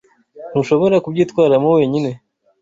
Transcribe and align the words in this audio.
Ntushobora 0.51 0.95
kubyitwaramo 1.05 1.67
wenyine. 1.77 2.11